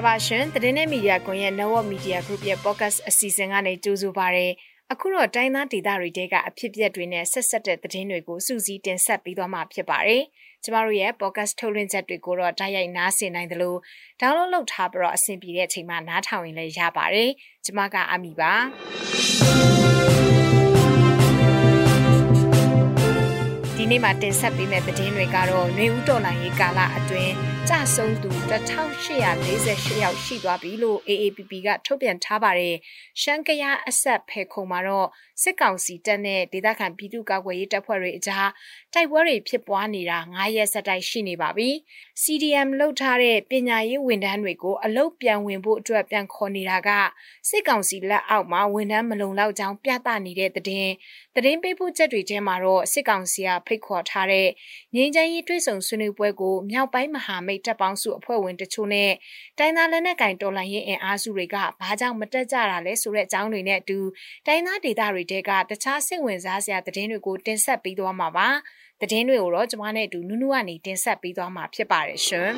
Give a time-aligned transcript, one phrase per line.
[0.00, 4.46] ္ဂလာပါရှင်သတင်းနဲ့မီဒီယာကွန်ရဲ့ Network Media Group ရဲ့ podcast အစီအစဉ်ကနေကြိုဆိုပါရစေ
[4.92, 10.22] အခုတော့တိုင်းသားဒေသတွေတဲကအဖြစ်အပျက်တွေနဲ့ဆက်ဆက်တဲ့သတင်းတွေကိုစူးစီးတင်ဆက်ပေးသွားမှာဖြစ်ပါတယ်
[10.64, 13.74] ကျမတို့ရဲ့ podcast ထုတ်လွှင့်ချက်တွေကိုတော့တိုက်ရိုက်နားဆင်နိုင်သလို
[14.20, 17.30] download လုပ်ထားပြီးတော့အဆင်ပြေတဲ့အချိန်မှာနားထောင်ရင်လည်းရပါတယ်
[17.64, 18.52] ကျမကအမီပါ
[23.76, 28.30] ဒီနေ့မှာတင်ဆက်ပေးမယ့်သတင်းတွေကတော့ຫນွေဦးတော်လိုင်းရေးကာလအတွင်း ကြဆုံးသူ
[29.00, 32.76] 1848ယောက်ရှိသွားပြီလို့ AAPP ကထုတ်ပြန်ထားပါတယ်။
[33.20, 35.08] ရှမ်းကယားအဆက်ဖဲခုံမှာတော့
[35.42, 38.48] စစ်ကောင်စီတပ်နဲ့ဒေသခံပြည်သူ့ကာကွယ်ရေးတပ်ဖွဲ့တွေအကြား
[38.94, 41.68] တိုက်ပွဲတွေဖြစ်ပွားနေတာ9ရက်ဆက်တိုက်ရှိနေပါပြီ။
[42.22, 46.90] CDM လှုပ်ထားတဲ့ပညာရေးဝန်ထမ်းတွေကိုအလုတ်ပြန်ဝင်ဖို့အတွက်ပြန်ခေါ်နေတာက
[47.48, 50.68] စစ်ကောင်စီလက်အောက်မှာဝန်ထမ်းမလုံလောက်ကြောင်းပြသနေတဲ့တဲ့သ
[51.44, 54.48] တင်းပေးပို့ချက်တွေထဲမှာတော့စစ်ကောင်စီကဖိတ်ခေါ်ထားတဲ့
[54.94, 59.10] ငြိမ်းချမ်းရေးတွဲဆုံဆွေးနွေးပွဲကိုမြောက်ပိုင်းမဟာမိတ်တပ်ပေါင်းစုအဖွဲ့ဝင်တချို့နဲ့
[59.58, 63.98] တိုင်းသားလက်နက်ကင်တော်လှန်ရေးအင်အားစုတွေကဘာကြောင့်မတက်ကြတာလဲဆိုတဲ့အကြောင်းတွေနဲ့အတူ
[64.46, 68.48] တိုင်းသားဒေသတွေတဲကတခြားစိတ်ဝင်စားစရာသတင်းတွေကိုတင်ဆက်ပေးသွားမှာပါ
[69.00, 72.50] သတင်းတွေကိုတော့ကျွန်မနဲ့အတူနုနုကနေတင်ဆက်ပေးသွားမှာဖြစ်ပါတယ်ရှင်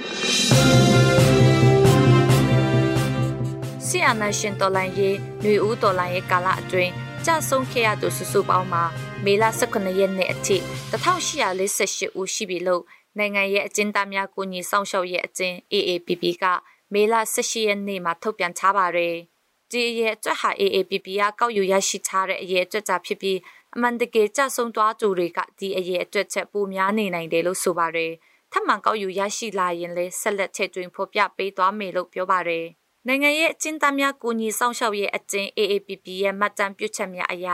[3.87, 6.93] ဆီယနာရှင်တော်လိုင်းရေးຫນွေဦးတော်လိုင်းရေးကာလအတွင်း
[7.27, 8.85] ကြဆုံးခဲ့ရသူစုစုပေါင်းမှာ
[9.25, 10.57] မေလ18ရက်နေ့အထိ
[10.93, 12.83] 1848ဦးရှိပြီလို့
[13.19, 16.45] နိုင်ငံရဲ့အကျဉ်းသားများကိုညီဆောင်ရှောက်ရဲ့အကျဉ်း AAPP က
[16.93, 19.17] မေလ18ရက်နေ့မှာထုတ်ပြန်ထားပါတယ်။
[19.71, 23.39] ဒီရဲ့အတွက်ဟာ AAPP ကကောက်ယူရရှိထားတဲ့အရေးအတွက်ကြဖြစ်ပြီး
[23.75, 28.13] အမှန်တကယ်ကြဆုံးသွားသူတွေကဒီအရေးအတွက်ချက်ပိုများနေနိုင်တယ်လို့ဆိုပါတယ်။
[28.53, 32.67] ထပ်မံကောက်ယူရရှိလာရင်လည်းဆက်လက်ထည့်သွင်းဖော်ပြပေးသွားမယ်လို့ပြောပါတယ်။
[33.07, 37.49] နိုင်ငံရဲ့အကျဉ်းသားများကိုညီဆောင်ရှောက်ရဲ့အကျဉ်း AAPP ရဲ့မှတ်တမ်းပြုချက်များအရ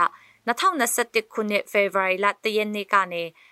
[0.47, 3.48] 2021ခုနှစ်ဖေဖော်ဝါရီလ1ရက်နေ့ကနေ2022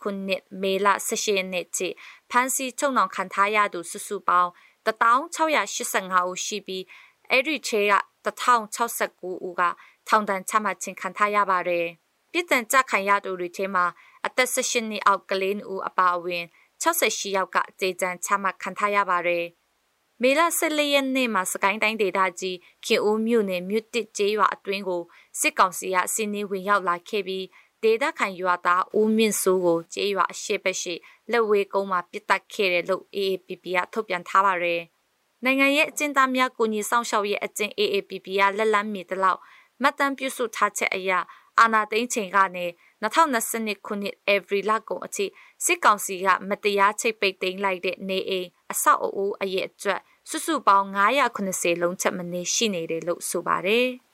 [0.00, 1.88] ခုနှစ်မေလ18ရက်နေ့ထိ
[2.30, 4.50] ဖမ်းဆီးချုပ်နှောင်ခံထားရသူစုစုပေါင်း
[4.86, 6.84] 1685ဦးရှိပြီး
[7.30, 7.94] အဲ့ဒီချေက
[8.26, 9.62] 1069ဦးက
[10.08, 11.86] ထောင်ဒဏ်ချမှတ်ခြင်းခံထားရပါတယ်။
[12.32, 13.84] ပြည်တန်ကြခံရသူတွေထဲမှာ
[14.26, 16.44] အသက်18နှစ်အောက်ကလေးဦးအပါအဝင်
[16.82, 19.44] 68ယောက်ကကြေကြံချမှတ်ခံထားရပါတယ်။
[20.22, 25.02] မေလ14ရက်နေ့မှာစကိုင်းတိုင်းဒေသကြီးခင်ဦးမြို့နယ်မြို့တစ်ကျေးရွာအတွင်းကို
[25.40, 27.44] စစ်ကောင်စီကစီးနှင်းဝင်ရောက်လာခဲ့ပြီး
[27.82, 30.94] ဒေသခံရွာသားဦးမြင့်စိုးကိုကျေးရွာအရှိပရှိ
[31.30, 34.80] လက်ဝဲကုန်းမှာပြစ်တက်ခဲ့တယ်လို့ AAPP ကထုတ်ပြန်ထားပါတယ်။
[35.44, 39.40] နိုင်ငံရဲ့အကျဉ်းသားများကိုညီဆောင်ရှောက်ရဲ့အကျဉ်း AAPP ကလက်လန်းမီတလောက်
[39.82, 41.12] မှတ်တမ်းပြုစုထားချက်အရ
[41.60, 42.66] အာနာသိန်းချိန်ကနေ
[43.02, 45.26] 2022ခုနှစ် every လကုန်အထိ
[45.64, 50.00] စစ်ကောင်စီကမတရားချိတ်ပိတ်သိမ်းလိုက်တဲ့နေအိမ်အဆောက်အဦအရဲ့အတွက်
[50.30, 50.88] စုစုပေါင်း
[51.34, 53.86] 980လုံးချက်မနေရှိနေတယ်လို့ဆိုပါတယ်။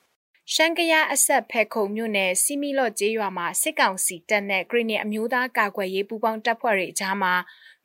[0.55, 7.35] ရှမ်းကရအဆက်ဖဲခုံမြို့နယ်စီမီလော့ကျေးရွာမှာစစ်ကောင်စီတပ်နဲ့ဂရင်းနီအမျိုးသားကာကွယ်ရေးပူးပေါင်းတပ်ဖွဲ့တွေအကြားမှာ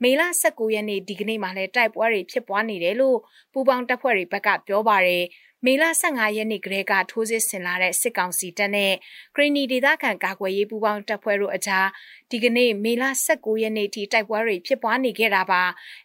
[0.03, 3.17] မေလ19ရက်နေ့ဒီကနေ့မှလည်းတိုက်ပွဲတွေဖြစ်ပွားနေတယ်လို့
[3.53, 5.25] ပူးပေါင်းတပ်ဖွဲ့တွေဘက်ကပြောပါရယ်
[5.69, 8.93] မေလ15ရက်နေ့ကလေးကထိုးစစ်ဆင်လာတဲ့စစ်ကောင်စီတပ်နဲ့
[9.35, 11.87] ဂရီနီဒေသခံကာကွယ်ရေးပူးပေါင်းတပ်ဖွဲ့တို့အကြား
[12.31, 15.63] ဒီကနေ့မေလ19ရက်နေ့ထိတိုက်ပွဲတွေဖြစ်ပွားနေခဲ့တာပါ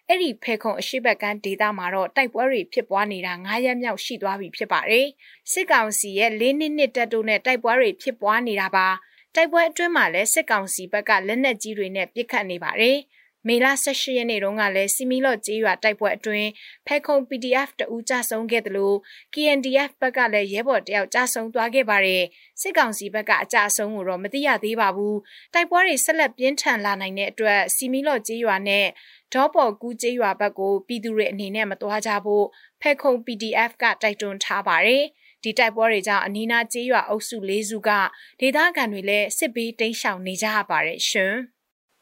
[0.08, 5.06] အဲ့ဒီဖဲခုံအရှိဘက်ကန်းဒေသမှာတော့တိုက်ပွဲတွေဖြစ်ပွားနေတာ9ရက်မြောက်ရှိသွားပြီဖြစ်ပါတယ်
[5.52, 8.88] စစ်ကောင်စီရဲ့၄နှစ်နှစ်တပ်တို့နဲ့တိုက်ပွဲတွေဖြစ်ပွားနေတာပါ
[9.34, 12.98] တိုက်ပွဲအတွင်းမှာလည်းစစ်ကောင်စီဘက်ကလက်နက်ကြီးတွေနဲ့ပစ်ခတ်နေပါတယ်။
[13.48, 16.48] မေလ18ရက်နေ့တုန်းကလည်းစီမီလော့ကျေးရွာတိုက်ပွဲအတွင်း
[16.86, 18.97] ဖဲခုံ PDF တဦးကြဆုံးခဲ့တယ်လို့
[19.34, 22.25] KNDF ဘက်ကလည်းရဲဘော်တယောက်ကြဆုံးသွားခဲ့ပါတယ်
[22.60, 25.19] စစ်ကောင်စီဘက်ကအကြဆုံးကိုတော့မသိရသေးပါဘူး
[25.54, 28.86] တိုက်ပွဲတွေဆက်လက်ပြင်းထန်လာနိုင်တဲ့အတွက်စီမီလော့ကျေးရွာနဲ့
[29.34, 32.47] ဒေါပေါ်ကူးကျေးရွာဘက်ကိုပြည်သူတွေအနေနဲ့မသွားကြဖို့
[32.80, 35.04] ဖဲခုံ PDF ကတိုက်တွန်းထားပါတယ်
[35.42, 37.91] ဒီတိုက်ပွဲတွေကြောင့်အနီးနားကျေးရွာအုပ်စု၄စုက
[38.41, 41.34] ဒေသခံတွေလည်းစစ်ဘေးတိမ်းရှောင်နေကြရပါတယ်ရှင်။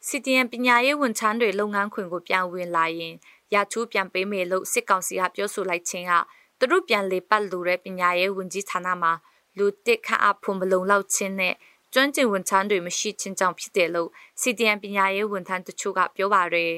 [0.07, 3.13] CDN ပညာရေးဝန်ထမ်းတွေလုပ်ငန်းခွင်ကိုပြန်ဝင်လာရင်
[3.53, 6.13] ရချိုးပြန်ပေးမယ်လို့စစ်ကောင်စီကပြောဆိုလိုက်ခြင်းက
[6.59, 9.13] သူတို့ပြန်လေပတ်လို့တဲ့ပညာရေးဝန်ကြီးဌာနမှာ
[9.57, 11.55] လူတစ်ခန့်အဖုံမလုံလောက်ခြင်းနဲ့
[11.93, 14.09] ကျွမ်းကျင်ဝန်ထမ်းတွေမရှိခြင်းကြောင့်ဖြစ်တယ်လို့
[14.41, 16.75] CDN ပညာရေးဝန်ထမ်းတချို့ကပြောပါရယ်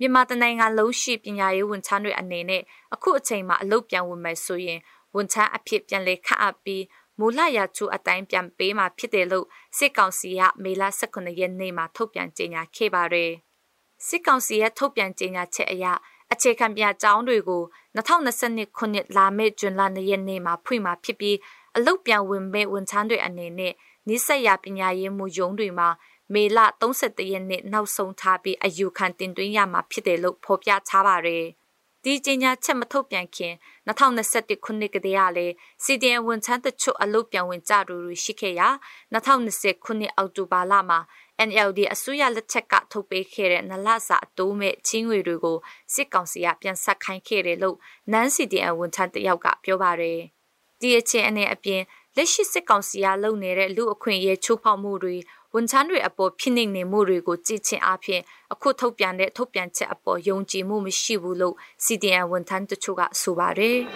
[0.00, 2.62] မြန်မာတနိုင်ငံလုံးရှိပညာရေးဝန်ထမ်းတွေအနေနဲ့
[2.94, 4.80] အခုအချိန်မှာအလုပ်ပြန်ဝင်မယ်ဆိုရင်
[5.14, 6.82] ဝန်ထမ်းအဖြစ်ပြန်လေခန့်အပ်ပြီး
[7.18, 9.46] မူလရာချိုးအတိုင်းပြန်ပေးမှာဖြစ်တယ်လို့
[9.76, 13.32] စစ်ကောင်စီကမေလ18ရက်နေ့မှာထုတ်ပြန်ကြေညာခဲ့ပါတယ်။
[14.06, 15.86] စစ်ကောင်စီရဲ့ထုတ်ပြန်ကြေညာချက်အရ
[16.32, 17.62] အခြေခံပြအကြောင်းတွေကို
[17.96, 21.36] 2022ခုနှစ်လာမယ့်ဇွန်လ2ရက်နေ့မှာဖွင့်မှာဖြစ်ပြီး
[21.76, 23.72] အလုတ်ပြန်ဝင်မဲ့ဝန်ထမ်းတွေအနေနဲ့
[24.08, 25.88] နိစက်ရပညာရေးမှုရုံးတွေမှာ
[26.34, 31.44] မေလ31ရက်နေ့နောက်ဆုံးထားပြီးအယူခံတင်သွင်းရမှာဖြစ်တယ်လို့ဖော်ပြထားပါတယ်။
[32.08, 33.54] ဒီဒီကြေညာချက်မထုတ်ပြန်ခင်
[33.88, 35.54] 2021ခုနှစ်ကတည်းကလည်း
[35.84, 38.68] CDN ဝန်ထမ်းတချို့အလုပ်ပြန်ဝင်ကြသူတွေရှိခဲ့ရာ
[39.14, 41.00] 2020ခုနှစ်အောက်တိုဘာလမှာ
[41.48, 45.58] NLD အစိုးရလက်ချက်ကထုတ်ပေးခဲ့တဲ့နလစာအတိုးမဲ့ချင်းငွေတွေကို
[45.94, 47.76] စစ်ကောင်စီကပြန်ဆက်ခိုင်းခဲ့တယ်လို့
[48.12, 50.20] နန်း CDN ဝန်ထမ်းတယောက်ကပြောပါတယ်။
[50.80, 51.82] ဒီအခြေအနေအပြင်
[52.16, 55.16] လက်ရှိစစ်ကောင်စီကလုပ်နေတဲ့လူအခွင့်အရေးချိုးဖောက်မှုတွေ
[55.58, 58.22] ဝန်ထမ်းတွေအပေါ်ဖိနှိပ်နေမှုတွေကိုကြည့်ချင်းအပြင်
[58.52, 61.54] အခုထုတ်ပြန်တဲ့ထုတ်ပြန်ချက်အပေါ်ယုံကြည်မှုမရှိဘူးလို့
[61.84, 63.78] CDN ဝန်ထမ်းတချို့ကဆိုပါတယ်။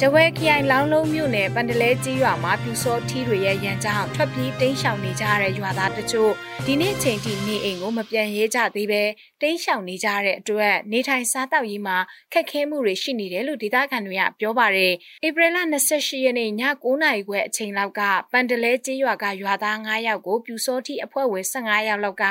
[0.00, 6.32] တဝဲခရိုင်လောင်းလုံးမြို့နယ်ပန်တလဲကြီးရွာမှာပြူစောထီးတွေရဲ့ရန်ကြောင့်ထွက်ပြေးတိမ်းရှောင်နေကြတဲ့ရွာသားတချို့
[6.66, 9.02] ဒီနေ့ချိန်ထိနေအိမ်ကိုမပြန်ရဲကြသေးပဲ
[9.40, 11.96] တိမ်းရှောင်နေကြတဲ့အတွက်နေထိုင်စားတောက်ရေးမှာ
[12.32, 14.92] ခက်ခဲမှုတွေရှိနေတယ်လို့ဒေသခံတွေကပြောပါတယ်။
[15.26, 18.00] ဧပြီလ28ရက်နေ့ည9:00နာရီခွဲအချိန်လောက်က
[18.32, 22.24] ပန်တလဲကြီးရွာကရွာသား9ယောက်ကိုပြူစောထီးအဖွဲ့ဝင်15ယောက်လောက်က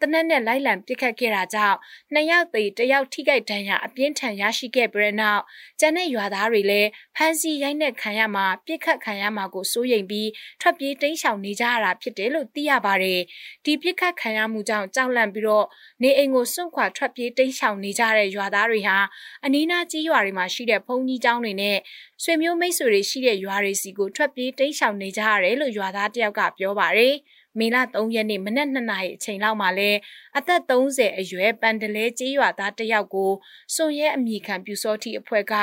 [0.00, 1.76] တနက်နဲ့လိုက်လံပစ်ခတ်ခဲ့တာကြောင့်
[2.14, 5.42] 2ယောက်သေတယောက်ထိခိုက်ဒဏ်ရာအပြင်းထန်ရရှိခဲ့ပြီးတဲ့နောက်
[5.80, 10.28] ကျန်တဲ့ရွာသားတွေလည်းဖမ်းဆီးရိုက်နှက်ခံရမှာပြစ်ခတ်ခံရမှာကိုစိုးရိမ်ပြီး
[10.60, 13.20] ထွက်ပြေးတိမ်းရှောင်နေကြရတာဖြစ်တယ်လို့သိရပါတယ်။
[13.68, 15.66] ဒီပြစ်ခတ်ခံရမှုကြောင့်ကြောက်လန့်ပြီးတော့
[16.02, 18.98] နေအိမ်ကိုစွန့်ခွာထွက်ပြေးတိမ်းရှောင်နေကြတဲ့ရွာသားတွေဟာ
[19.44, 21.78] အနီးနားကြီးရွာတွေမှာရှိတဲ့ဘုံကြီးကျောင်းတွေနဲ့
[22.22, 27.14] ဆွေမျိုးမိတ်ဆွေတွေရှိတဲ့ရွာတွေစီကိုထွက်ပြေးတိမ်းရှောင်နေကြရတယ်လို့ရွာသားတယောက်ကပြောပါတယ်။
[27.58, 29.90] မေလ3ရက်နေ့မနက်2နာရီအချိန်လောက်မှာလဲ
[30.38, 33.30] အသက်30အရွယ်ပန်တလဲကျေးရွာသားတယောက်ကို
[33.74, 35.54] စွန်ရဲအမိခံပြူစောတိအဖွဲ့က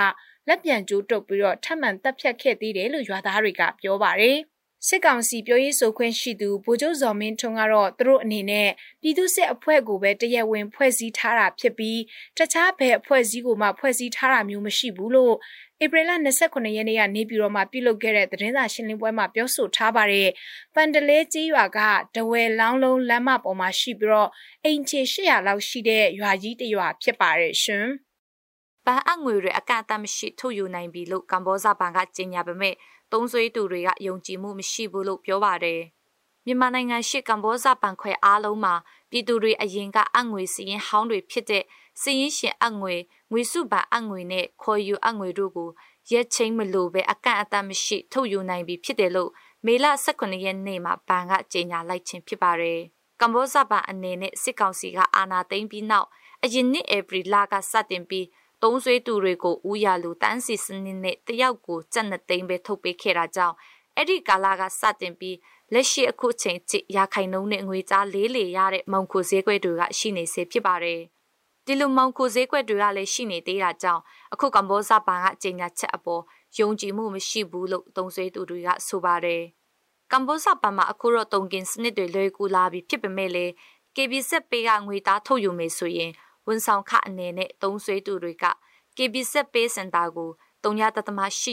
[0.48, 4.40] လက်ပြန်ကျိုးတုပ်ပြီးတော့ထပ်မံတပ်ဖြတ်ခဲ့သေးတယ်လို့ရွာသားတွေကပြောပါတယ်။
[4.88, 8.70] စစ်ကောင်စီပြောရေးဆိုခွင့်ရှိသူဗိုလ်ချုပ်ဇော်မင်းထွန်းကတော့သူတို့အနေနဲ့
[9.02, 12.00] ပြည်သူစစ်အဖွဲ့ကိုပဲတရက်ဝင်ဖွဲ့စည်းထားတာဖြစ်ပြီး
[12.38, 15.36] တခြားဘယ်အဖွဲ့အစည်းကိုမှဖွဲ့စည်းထားတာမျိုးမရှိဘူးလို့
[15.84, 16.12] ဧပြီလ
[16.42, 20.30] 29ရက်နေ့ကနေပြည်တော်မှာပြုလုပ်ခဲ့တဲ့သတင်းစာရှင်းလင်းပွဲမှာပြောဆိုထားပါတယ်။
[20.76, 21.80] ပန်တလဲကြီးရွာက
[22.16, 24.30] ဒဝယ်လောင်းလုံးလမ်းမပေါ်မှာရှိပြီးတော့
[24.64, 27.86] အိမ်ခြေ800လောက်ရှိတဲ့ရွာကြီးတစ်ရွာဖြစ်ပါတယ်ရှင်။
[28.86, 32.76] ပန်းအငွေတွေအကန့်အသတ်မရှိထုတ်ယူနိုင်ပြီလို့ကမ္ဘောဇဘဏ်ကကြေညာပေမဲ့
[33.12, 35.82] သုံးဆွေးသူတွေကယုံကြည်မှုမရှိဘူးလို့ပြောပါတယ်။
[36.46, 38.74] မြန်မာနိုင်ငံရှိကမ္ဘောဇဘဏ်ခွဲအားလုံးမှာ
[39.10, 41.64] ပြည်သူတွေအရင်ကအငွေစည်ရင်ဟောင်းတွေဖြစ်တဲ့
[42.02, 42.96] စည်ရင်ရှင်အငွေ
[43.32, 45.70] ငွေစုဘဏ်အငွေနဲ့ခေါ်ယူအငွေတို့ကို
[46.12, 49.32] ရက်ချင်းမလို့ပဲအကန့်အသတ်မရှိထုတ်ယူနိုင်ပြီဖြစ်တယ်လို့
[49.66, 52.80] မေလ18ရက်နေ့မှာဘဏ်ကကြေညာလိုက်ခြင်းဖြစ်ပါတယ်။
[53.22, 56.08] ကမ္ဘောဇဘဏ်အနေနဲ့စစ်ကောင်စီကအာဏာသိမ်းပြီးနောက်
[56.44, 58.26] အရင်နှစ်ဧပြီလကစတင်ပြီး
[58.68, 63.56] သုံးဆွေးသူတွေကိုဦးရလူတန်းစီစနစ်နဲ့တယောက်ကိုစက်နှစ်သိန်းပဲထုတ်ပေးခဲ့တာကြောင့်
[63.96, 65.38] အဲ့ဒီကာလကစတင်ပြီး
[65.74, 71.02] လက်ရှိအခုချိန်ထိရာခိုင်နှုန်းနဲ့ငွေကြားလေးလေရတဲ့မောင်ခိုဈေးကွက်တွေကရှိနေစေဖြစ်ပါတယ်။
[71.66, 74.02] ဒီလိုမောင်ခိုဈေးကွက်တွေကလည်းရှိနေသေးတာကြောင့်
[74.34, 76.24] အခုကမ္ဘောဇဘဏ်ကအကြေညာချက်အပေါ်
[76.60, 79.44] ယုံကြည်မှုမရှိဘူးလို့သုံးဆွေးသူတွေကဆိုပါတယ်။
[80.12, 83.52] ကမ္ဘောဇဘဏ်မှာအခုတော့တုံကင်စနစ်တွေလွယ်ကူလာပြီဖြစ်ပေမဲ့လည်း
[83.96, 86.12] KBZ ပေးကငွေသားထုတ်ယူမယ်ဆိုရင်
[86.48, 88.46] ဝန်ဆောင်ခအနေနဲ့သုံးဆွေးသူတွေက
[88.98, 90.32] KBZ Pay Center ကို
[90.64, 90.80] 3.8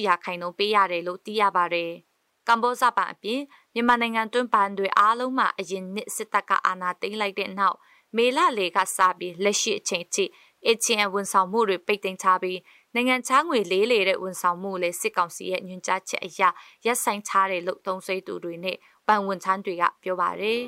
[0.06, 1.92] ရာခိုင်နှုန်းပေးရတယ်လို့သိရပါတယ်။
[2.48, 3.40] ကမ္ဘောဇဘအပြင်
[3.74, 7.76] မြန်မာနိုင်ငံတွင်းဘဏ်တွေအားလုံးမှာအရင်နှစ်စစ်တပ်ကအာဏာသိမ်းလိုက်တဲ့နောက်
[8.16, 10.24] မေလလေကစပြီးလက်ရှိအချိန်ထိ
[10.66, 12.60] ATM ဝန်ဆောင်မှုတွေပိတ်သိမ်းထားပြီး
[12.94, 16.42] နိုင်ငံခြားငွေလေးလေတဲ့ဝန်ဆောင်မှုလည်းစစ်ကောင်စီရဲ့ညွှန်ကြားချက်အရ
[16.84, 20.60] ရပ်ဆိုင်ထားတယ်လို့သုံးဆွေးသူတွေနဲ့ဗန်ဝန်ထမ်းတွေကပြောပါတယ်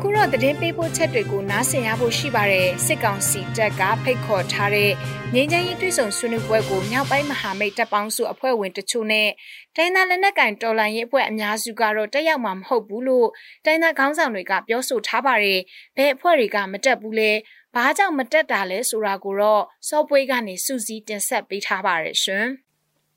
[0.00, 4.90] အခုတော့သတင်းပေးပို့ချက်တွေကိုနားဆင်ရဖို့ရှိပါတယ်စစ်ကောင်စီတပ်ကဖိတ်ခေါ်ထားတဲ့
[5.34, 9.28] ငြိမ်းချမ်းရေးတွဲဆောင်ဆွေးနွေးပွဲကိုမြောက်ပိုင်းမဟာမိတ်တပ်ပေါင်းစုအဖွဲ့ဝင်တချို့နဲ့
[9.76, 13.28] တိုင်းသားလက်နက်ကိုင်တော်လှန်ရေးအဖွဲ့အများစုကတော့တက်ရောက်မှာမဟုတ်ဘူးလို့
[13.64, 15.60] တိုင်းသားခေါင်းဆောင်တွေကပြောဆိုထားပါတယ်
[15.96, 17.30] ဘယ်အဖွဲ့တွေကမတက်ဘူးလဲ
[17.74, 22.46] ဘာကြောင့်မတက်တာလဲဆိုတာကိုတော့စောပွဲကနေစူးစီးတင်ဆက်ပေးထားပါတယ်ရှင်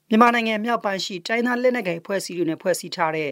[0.09, 3.29] မြန်မာနိုင်ငံမြောက်ပိုင်းရှိတိုင်းသားလက်နက်ကိုင်အဖွဲ့အစည်းတွေနဲ့ဖွဲ့စည်းထားတဲ့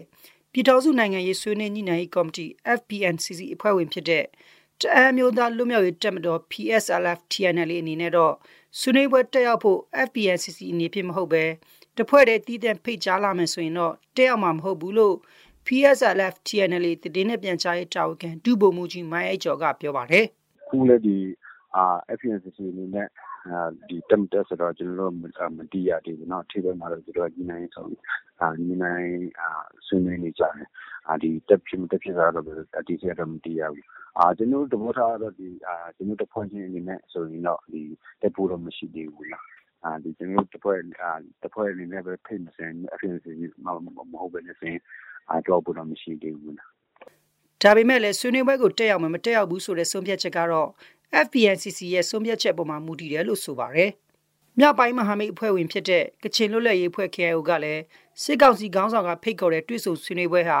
[0.52, 2.46] ပြည်ထောင်စုနိုင်ငံရေးဆွေးနွေးညှိနှိုင်းရေးကော်မတီ
[2.78, 4.24] FPNCC အဖွဲ့ဝင်ဖြစ်တဲ့
[4.80, 8.34] တအမ်းမျိုးသားလွတ်မြောက်ရေးတပ်မတော် PSLF TNL အနေနဲ့တော့
[8.78, 11.44] ဆွေးနွေးပွဲတက်ရောက်ဖို့ FPNCC အနေဖြင့်မဟုတ်ပဲ
[11.98, 15.16] တဖွဲ့တည်းတည်တဲ့ဖိတ်ကြားလာမယ်ဆိုရင်တော့တက်ရောက်မှာမဟုတ်ဘူးလို့
[15.66, 20.26] PSLF TNL တည်င်းနဲ့ပြန်ကြားရေးတာဝန်ခံဒုဗိုလ်မှူးကြီးမိုင်းအိကျော်ကပြောပါတယ်
[20.68, 21.49] ခုလည်းဒီအာ
[22.16, 23.08] FPNCC အနေနဲ့
[24.10, 25.14] တက်မတက်ဆိုတာ ကျနော်တို့
[25.58, 30.66] မသိရသေးဘူး။အထိပ်ပိုင်းမှာတော့ သူတို့ ညှိနှိုင်းဆွေးနွေးနေကြတယ်။
[31.48, 32.30] တက်ဖြစ် မတက်ဖြစ်ကတော့
[32.78, 33.84] အသေးစိတ်ကတော့ မသိရဘူး။
[34.38, 35.42] ကျနော်တို့ သဘောထားကတော့ ကျ
[36.08, 37.60] နော်တို့ တဖွဲ့ချင်းအနေနဲ့ဆိုရင်တော့
[38.22, 39.26] တက်ဖို့တော့ မရှိသေးဘူး။
[40.18, 40.78] ကျနော်တို့ တဖွဲ့
[41.72, 43.26] အနေနဲ့ပဲ ဖိတ်မယ်ဆိုရင် FPNCC
[43.64, 44.80] မဟုတ်ဘဲနဲ့ဆိုရင်
[45.46, 46.54] သွားဖို့တော့ မရှိသေးဘူး။”
[47.62, 50.68] ဒါပေမဲ့လည်း ဆွေးနွေးပွဲကို တက်ရောက်မယ်၊မတက်ရောက်ဘူးဆိုတဲ့ ဆုံးဖြတ်ချက်ကတော့
[51.24, 53.90] FPNCC ရဲ့ဆုံးဖြတ်ချက်ပေါ်မှာမူတည်တယ်လို့ဆိုပါတယ်။
[54.58, 57.82] မြောက်ပိုင်းမဟာမိတ်အဖွဲ့ဝင်ဖြစ်တဲ့ကချင်လွတ်လပ်ရေးအဖွဲ့ KIO ကလည်း
[58.22, 60.60] စစ်ကောင်စီခေါင်းဆောင်ကဖိတ်ခေါ်တဲ့တွေ့ဆုံဆွေးနွေးပွဲဟာ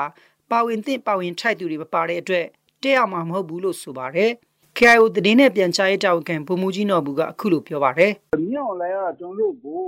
[0.50, 2.46] ပပါဝင်သင့်ပါဝင်ထိုက်သူတွေမပါတဲ့အတွက်
[2.82, 4.30] တက်ရောက်မှာမဟုတ်ဘူးလို့ဆိုပါတယ်။
[4.78, 8.12] KIO သတင်းနဲ့ပြန်ကြားရေးတာဝန်ခံဗိုလ်မှူးကြီးနော်ဘူးကအခုလိုပြောပါတယ်။
[8.50, 9.82] မြောက်လဲကကျွန်တော်တို့ကို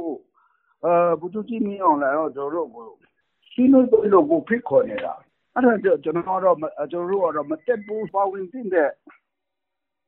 [0.84, 2.84] အဲဘူတူကြီးမြောက်လဲတော့ကျွန်တော်တို့ကို
[3.50, 5.14] ရှင်းလို့လို့ကိုဖိတ်ခေါ်နေတာ။
[5.54, 6.56] အဲ့ဒါကျွန်တော်တို့
[6.90, 8.90] ကျွန်တော်တို့ကတော့မတက်ဘူးပါဝင်သင့်တဲ့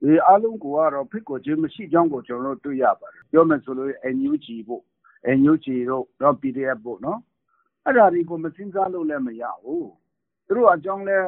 [0.04, 4.82] ဒီအားလုံးကတော့ဖိတ်ခေါ်ခြင်းမရှိကြောင်းကိုကျွန်တော်တို့တွေ့ရပါတယ်။ပြောမယ်ဆိုလို့ NUG ဖို့
[5.38, 7.20] NUG တို့တော့ PDF ဖို့နော်။
[7.84, 9.87] အဲ့ဒါတွေကိုမစင်စားလို့လည်းမရဘူး။
[10.46, 11.18] သူတို့အကြောင်းလဲ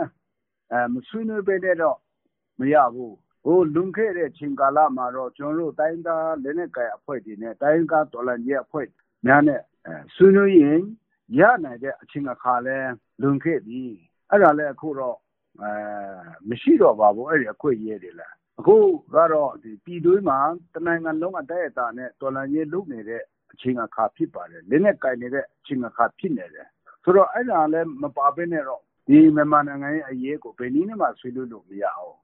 [0.72, 1.98] အဲမဆွေးနွေးပေးတဲ့တော့
[2.60, 3.14] မရဘူး
[3.44, 8.86] ဟိုလွန်ခဲ့တဲ့ချိန်ကာလမှာတော့ကျွန်တော်တို့တိုင်းသားလက်နက်ကိုင်အဖွဲ့တွေနဲ့တိုင်းကားတော်လှန်ရေးအဖွဲ့
[9.26, 9.60] များနဲ့
[10.14, 10.80] ဆွေးနွေးရင်
[11.38, 12.76] ရနိုင်တဲ့အချိန်အခါလဲ
[13.22, 13.82] လွန်ခဲ့ပြီ
[14.30, 15.16] အဲ့ဒါလဲအခုတော့
[15.62, 15.70] အဲ
[16.48, 18.28] မရှိတော့ပါဘူးအဲ့ဒီအခွင့်အရေးတွေလဲ
[18.58, 18.76] အခု
[19.14, 20.38] ကတော့ဒီပြည်တွင်းမှာ
[20.74, 23.22] တနိုင်ငံလုံး အတိုက်အတာနဲ့ တော်လှန်ရေးလုပ်နေတဲ့
[23.52, 26.66] အချိန်အခါဖြစ်ပါတယ် လက်နက်ကိုင်နေတဲ့ အချိန်အခါဖြစ်နေတယ်
[27.02, 32.16] ဆိုတော့ အဲ့ဒါလဲမပါဘဲနဲ့တော့ ဒီမြန်မာနိုင်ငံရဲ့အရေးကို ဘယ်နည်းနဲ့မှ ဆွေးနွေးလို့မရအောင်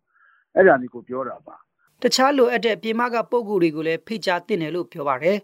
[0.55, 1.57] အဲ့ဒါမျိုးကို ပြောတာပါ
[2.03, 5.39] တခြားလိုအပ်တဲ့ ပြည်မကပုံကိုယ်တွေကိုလည်း ဖိတ်ကြားတင်တယ်လို့ ပြောပါတယ်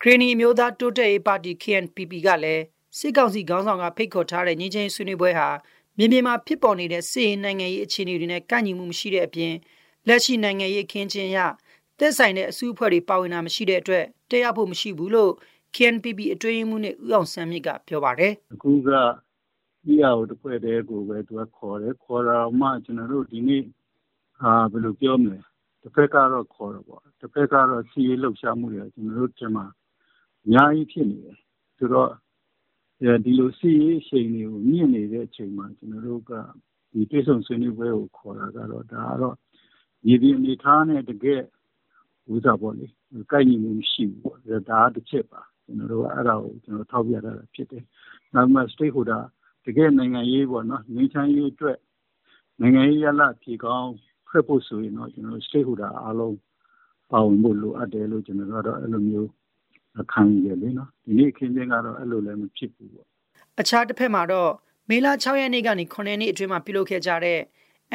[0.00, 2.62] ခရီနီမျိုးသားတိုးတက်ရေးပါတီ KNPP ကလည်း
[2.98, 5.48] စစ်ကောင်စီခေါင်းဆောင်က ဖိတ်ခေါ်ထားတဲ့ညီချင်းဆွေးနွေးပွဲဟာ
[5.98, 9.52] မြေပြင်မှာဖြစ်ပေါ်နေတဲ့ စစ်ရေး နိုင်ငံရေး အခြေအနေတွေနဲ့ကန့်ညီမှုမရှိတဲ့အပြင်
[10.08, 11.38] လက်ရှိနိုင်ငံရေးခင်းချင်းရ
[11.98, 15.32] သက်ဆိုင်တဲ့အစုအဖွဲ့တွေပါဝင်တာမရှိတဲ့အတွက်တရားဖို့မရှိဘူးလို့
[15.74, 18.90] KNPP အတွင်းမှုနဲ့ဥအောင်ဆန်းမြင့်ကပြောပါတယ်အခုက
[19.92, 23.62] EAO တစ်ဖွဲ့တည်းကိုပဲသူကခေါ်တယ်ခေါ်တာမှကျွန်တော်တို့ဒီနေ့
[24.40, 25.38] ဟာဘယ်လိုပြောမလဲ
[25.82, 29.64] တစ်ဖက်ကတော့ခေါ်တော့ပေါ့တစ်ဖက်ကတော့စီးရေးလှုပ်ရှားမှုတွေကျွန်တော်တို့ဒီမှာ
[30.44, 31.36] အများကြီးဖြစ်နေတယ်
[31.76, 32.10] ဆိုတော့
[33.24, 36.32] ဒီလိုစီးရေးအချိန်တွေကိုမြင့်နေတဲ့အချိန်မှာကျွန်တော်တို့က
[36.92, 39.36] ဒီပြေဆုံးဆွေးနွေးပွဲကိုခေါ်တာကတော့ဒါကတော့
[40.06, 41.42] ရည်ရည်အနေထားနဲ့တကယ်
[42.34, 42.86] ဥစားပေါ့လေ
[43.30, 47.84] ကိုက်ညီမှုရှိဘူးပေါ့ဒါကတစ်ချက်ပါကျွန်တော်တို့ကအဲ့ဒါကိုကျွန်တော်ထောက်ပြတာဖြစ်တယ်
[48.34, 49.22] နောက်မှ stakeholder
[49.66, 51.78] တကယ်နိုင်ငံရေးပေါ့နော်ငင်းချမ်းရေးအတွက်
[52.60, 53.90] နိုင်ငံရေးရလဖြေကောင်း
[54.28, 56.36] ဖက်ဖို့ဆိုရင်တော့ကျွန်တော် stakeholder အားလုံး
[57.10, 59.30] ပါဝင်ဖို့လိုအပ်တယ်လို့ကျွန်တော်တို့အဲ့လိုမျိုး
[60.12, 63.06] ခံရလေနော်ဒီနေ့ခင်းချင်းကတော့အဲ့လိုလည်းမဖြစ်ဘူးပေါ့
[63.60, 64.50] အခြားတစ်ဖက်မှာတော့
[64.90, 67.40] မေလ6ရက်နေ့ကနေ9ရက်နေ့အတွင်းမှာပြုလုပ်ခဲ့ကြတဲ့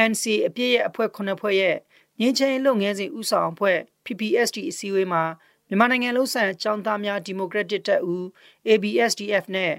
[0.10, 1.76] NC အပြည့်ရဲ့အဖွဲ့9ဖွဲ့ရဲ့
[2.20, 5.24] ငင်းချင်းလုပ်ငန်းစဉ်ဥဆောင်အဖွဲ့ PPSD အစည်းအဝေးမှာ
[5.68, 8.24] မြန်မာနိုင်ငံလုံးဆိုင်အကြောင်းသားများဒီမိုကရက်တစ်တပ်ဦး
[8.70, 9.74] ABSDF နဲ့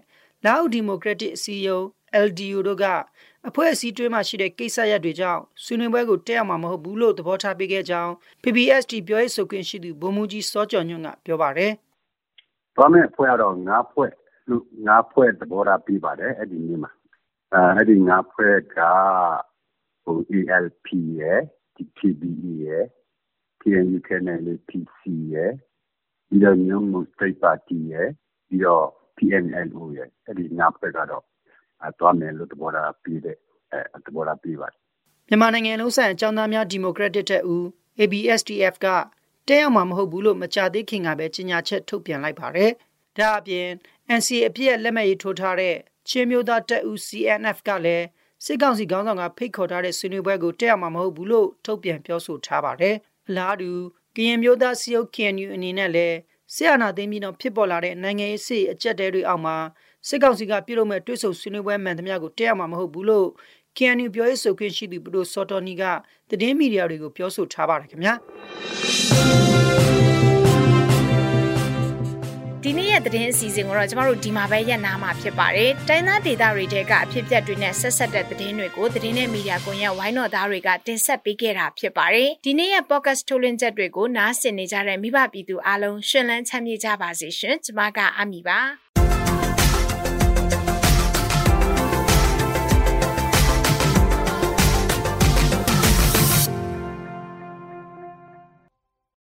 [0.44, 1.84] လာအိုဒီမိုကရက်တစ်အစည်းအရုံး
[2.26, 2.84] LDU တို့က
[3.48, 8.12] အဖွဲ့အစည်းတွင်းမှာရှိတဲ့ကိစ္စရပ်တွေကြောင့်ဆွေးနွေးပွဲကိုတက်ရောက်မှာမဟုတ်ဘူးလို့သဘောထားပေးခဲ့ကြောင်း
[8.42, 11.72] PPSD ပြောရေးဆိုခွင့်ရှိသူဗိုလ်မှူးကြီးစောကျော်ညွန့်ကပြောပါတယ်။
[12.76, 14.10] ဘာမဲ့ဖွဲ့တော့ငါးဖွဲ့
[14.86, 16.90] ငါးဖွဲ့သဘောထားပေးပါတယ်အဲ့ဒီနေ့မှာ
[17.54, 18.78] အဲအဲ့ဒီငါးဖွဲ့က
[20.04, 20.88] ဟို ELP
[21.20, 21.40] ရဲ့
[21.98, 22.84] TPBE ရဲ့
[23.60, 25.00] TNU Canal PC
[25.34, 25.52] ရဲ့
[26.28, 28.08] ပြီးတော့ညုံမစတိတ်ပါတီရဲ့
[28.48, 28.86] ပြီးတော့
[29.16, 31.24] PNLO ရဲ့အဲ့ဒီငါးဖွဲ့ကတော့
[31.98, 33.36] သွားမယ်လို့သဘောထားပြီးတဲ့
[33.72, 34.80] အဲသဘောထားပြီးပါတယ်
[35.28, 37.64] မြန်မာနိုင်ငံလုံးဆိုင်အကြောင်းသားများဒီမိုကရက်တစ်တပ်ဦး
[38.00, 38.86] ABSDF က
[39.48, 42.70] တဲရောက်မှာမဟုတ်ဘူးလို့မကြသေးခင်ကပဲကြေညာချက်ထုတ်ပြန်လိုက်ပါတယ်။
[43.18, 43.68] ဒါအပြင်
[44.18, 45.76] NCA အပြည့်လက်မှတ်ရေးထိုးထားတဲ့
[46.08, 48.06] ချင်းမျိုးသားတပ်ဦး CNF ကလည်း
[48.44, 52.94] စစ်ကောင်စီခေါင်းဆောင်ကဖိတ်ခေါ်ထားတဲ့ဆွေးနွေးပွဲကိုတက်ရောက်မှာမဟုတ်ဘူးလို့ထုတ်ပြန်ပြောဆိုထားပါတယ်။
[53.28, 53.70] အလားတူ
[54.16, 56.16] ကရင်မျိုးသားစီယုတ် KNU အနေနဲ့လည်း
[56.54, 59.56] ဆရာနာသိမ်းပြီးတော့ဖြစ်ပေါ်လာတဲ့နိုင်ငံရေးစစ်အကြက်တဲတွေအောက်မှာ
[60.08, 63.28] စစ်ကောင်စီကပြုလုပ်မဲ့တွဲဆုံဆွေးနွေးပွဲမှန်သမျှကိုတက်ရမှာမဟုတ်ဘူးလို့
[63.76, 65.82] KNU ပြောရေးဆိုခွင့်ရှိသူဘဒိုစောတော်နီက
[66.30, 68.14] သတင်းမီဒီယာတွေကိုပြောဆိုထားပါတယ်ခင်ဗျာ
[72.66, 88.61] ဒီနေ့ရဲ့သတင်းအစီအစဉ်ကိုတော့ကျမတို့ဒီမှာပဲရပ်နားမှာဖြစ်ပါတယ်။တိုင်းသားဒေသတွေတဲကအဖြစ်ပြက်တွေနဲ့ဆက်ဆက်တဲ့သတင်းတွေကိုသတင်းနဲ့မီဒီယာကွန်ရက်ဝိုင်းတော်သားတွေကတင်ဆက်ပေးခဲ့တာဖြစ်ပါတယ်။ဒီနေ့ရဲ့ podcast ထုတ်လွှင့်ချက်တွေကိုနားဆင်နေကြတဲ့မိဘပြည်သူအားလုံးရှင်လန်းချမ်းမြေ့ကြပါစေရှင်။ကျမကအမီပါ။